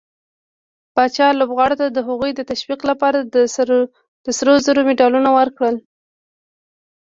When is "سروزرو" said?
4.37-4.81